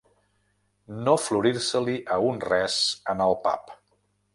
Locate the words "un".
2.31-2.43